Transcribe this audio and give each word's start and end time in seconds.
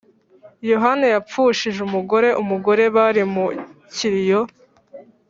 yohana 0.69 1.05
yapfushije 1.13 1.79
umugore 1.87 2.29
umugore, 2.41 2.83
bari 2.95 3.21
mu 3.33 3.45
kiriyo. 3.95 4.41